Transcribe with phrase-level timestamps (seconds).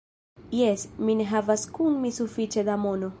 [0.59, 3.09] Jes; mi ne havas kun mi sufiĉe da mono.